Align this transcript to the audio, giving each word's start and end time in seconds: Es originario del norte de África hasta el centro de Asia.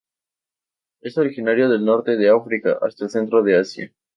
Es 1.01 1.19
originario 1.19 1.69
del 1.69 1.85
norte 1.85 2.17
de 2.17 2.31
África 2.31 2.79
hasta 2.81 3.03
el 3.03 3.11
centro 3.11 3.43
de 3.43 3.59
Asia. 3.59 3.93